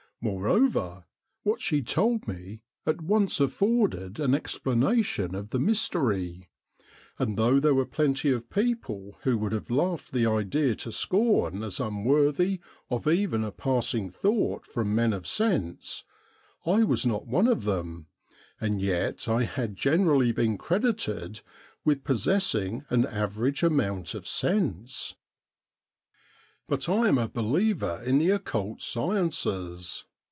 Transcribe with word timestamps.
Moreover, 0.23 1.05
what 1.41 1.61
she 1.61 1.81
told 1.81 2.27
me 2.27 2.61
at 2.85 3.01
once 3.01 3.39
afforded 3.39 4.19
an 4.19 4.35
explanation 4.35 5.33
of 5.33 5.49
the 5.49 5.57
mystery; 5.57 6.47
and 7.17 7.37
though 7.37 7.59
there 7.59 7.73
were 7.73 7.87
plenty 7.87 8.29
of 8.31 8.47
people 8.51 9.17
who 9.23 9.35
would 9.39 9.51
have 9.51 9.71
laughed 9.71 10.11
the 10.11 10.27
idea 10.27 10.75
to 10.75 10.91
scorn 10.91 11.63
as 11.63 11.79
unworthy 11.79 12.61
of 12.91 13.07
even 13.07 13.43
a 13.43 13.49
passing 13.51 14.11
thought 14.11 14.67
from 14.67 14.93
men 14.93 15.11
of 15.11 15.25
sense, 15.25 16.03
I 16.67 16.83
was 16.83 17.03
not 17.03 17.25
one 17.25 17.47
of 17.47 17.63
them, 17.63 18.05
and 18.59 18.79
yet 18.79 19.27
I 19.27 19.45
had 19.45 19.75
generally 19.75 20.31
been 20.31 20.55
credited 20.55 21.41
with 21.83 22.03
possessing 22.03 22.85
an 22.91 23.07
average 23.07 23.63
amount 23.63 24.13
of 24.13 24.27
sense. 24.27 25.15
JOHN 26.69 26.77
MACDOUGAUS 26.77 26.85
DOUBLE 26.85 27.03
87 27.07 27.07
But 27.07 27.07
I 27.07 27.07
am 27.07 27.17
a 27.17 27.27
believer 27.27 28.03
in 28.05 28.19
the 28.19 28.29
occult 28.29 28.81
sciences. 28.83 30.05